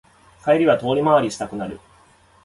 [0.43, 1.79] 帰り道は遠回りしたくなる